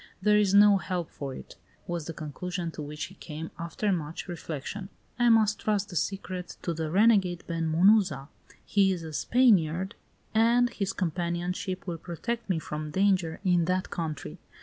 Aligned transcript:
There 0.19 0.39
is 0.39 0.55
no 0.55 0.77
help 0.77 1.11
for 1.11 1.35
it," 1.35 1.57
was 1.85 2.05
the 2.07 2.11
conclusion 2.13 2.71
to 2.71 2.81
which 2.81 3.03
he 3.03 3.13
came, 3.13 3.51
after 3.59 3.91
much 3.91 4.27
reflection. 4.27 4.89
"I 5.19 5.29
must 5.29 5.59
trust 5.59 5.89
the 5.89 5.95
secret 5.95 6.57
to 6.63 6.73
the 6.73 6.89
renegade 6.89 7.43
Ben 7.45 7.71
Munuza. 7.71 8.27
He 8.65 8.91
is 8.91 9.03
a 9.03 9.13
Spaniard, 9.13 9.93
and 10.33 10.71
his 10.71 10.91
companionship 10.91 11.85
will 11.85 11.99
protect 11.99 12.49
me 12.49 12.57
from 12.57 12.89
danger 12.89 13.41
in 13.43 13.65
that 13.65 13.91
country. 13.91 14.39